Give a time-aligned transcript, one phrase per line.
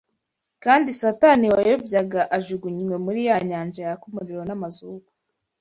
[0.63, 5.09] kandi Satani wabayobyaga ajugunywe muri ya nyanja yaka umuriro n’amazuku